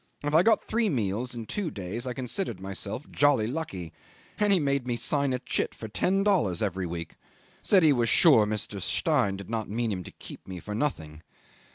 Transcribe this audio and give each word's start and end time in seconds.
If 0.23 0.33
I 0.33 0.41
got 0.41 0.63
three 0.63 0.89
meals 0.89 1.35
in 1.35 1.45
two 1.45 1.69
days 1.69 2.07
I 2.07 2.13
considered 2.13 2.59
myself 2.59 3.07
jolly 3.11 3.45
lucky, 3.45 3.93
and 4.39 4.51
he 4.51 4.59
made 4.59 4.87
me 4.87 4.97
sign 4.97 5.31
a 5.31 5.37
chit 5.37 5.75
for 5.75 5.87
ten 5.87 6.23
dollars 6.23 6.63
every 6.63 6.87
week. 6.87 7.17
Said 7.61 7.83
he 7.83 7.93
was 7.93 8.09
sure 8.09 8.47
Mr. 8.47 8.81
Stein 8.81 9.37
did 9.37 9.47
not 9.51 9.69
mean 9.69 9.91
him 9.91 10.03
to 10.03 10.09
keep 10.11 10.47
me 10.47 10.59
for 10.59 10.73
nothing. 10.73 11.21